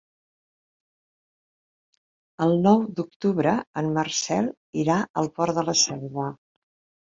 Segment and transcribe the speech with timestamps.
[2.47, 3.55] El nou d'octubre
[3.85, 4.51] en Marcel
[4.87, 6.31] irà al Port de la Selva.